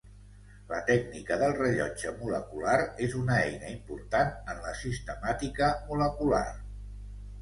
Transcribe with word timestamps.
La 0.69 0.77
tècnica 0.85 1.35
del 1.41 1.51
rellotge 1.59 2.13
molecular 2.23 2.75
és 3.09 3.13
una 3.19 3.37
eina 3.43 3.69
important 3.75 4.33
en 4.55 4.65
la 4.65 4.75
sistemàtica 4.81 5.69
molecular. 5.93 6.45